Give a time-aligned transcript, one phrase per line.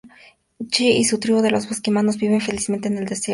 [0.71, 3.29] Xi y su tribu de bosquimanos viven felizmente en el desierto del Kalahari.